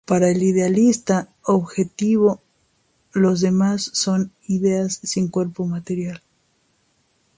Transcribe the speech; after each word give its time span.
Para 0.07 0.31
el 0.31 0.41
idealista 0.41 1.29
objetivo 1.43 2.41
los 3.13 3.41
demás 3.41 3.83
son 3.93 4.31
ideas 4.47 4.99
sin 5.03 5.27
cuerpo 5.27 5.67
material. 5.67 6.23